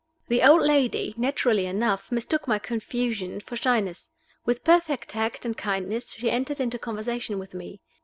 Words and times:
The 0.29 0.41
old 0.41 0.63
lady, 0.63 1.13
naturally 1.15 1.67
enough, 1.67 2.11
mistook 2.11 2.47
my 2.47 2.57
confusion 2.57 3.39
for 3.39 3.55
shyness. 3.55 4.09
With 4.45 4.63
perfect 4.63 5.09
tact 5.09 5.45
and 5.45 5.55
kindness 5.55 6.13
she 6.13 6.31
entered 6.31 6.59
into 6.59 6.79
conversation 6.79 7.37
with 7.37 7.53
me. 7.53 7.81